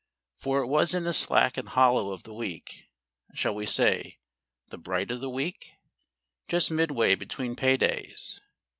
[0.39, 2.87] For it was in the slack and hollow of the week
[3.35, 4.17] shall we say,
[4.69, 5.73] the bight of the week?
[6.47, 8.41] just midway between pay days.